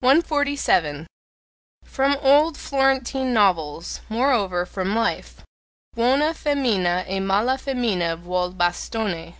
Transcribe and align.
147. 0.00 1.06
From 1.82 2.18
old 2.20 2.58
Florentine 2.58 3.32
novels 3.32 4.02
moreover, 4.10 4.66
from 4.66 4.94
life: 4.94 5.42
Buona 5.94 6.34
femmina 6.34 7.06
e 7.08 7.18
mala 7.18 7.56
femmina 7.56 8.14
vuol 8.18 8.50
bastone. 8.52 9.36